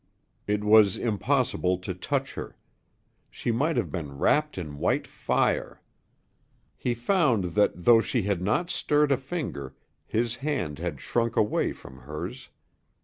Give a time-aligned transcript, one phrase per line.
[0.47, 2.57] It was impossible to touch her.
[3.29, 5.79] She might have been wrapped in white fire.
[6.75, 9.75] He found that though she had not stirred a finger,
[10.07, 12.49] his hand had shrunk away from hers.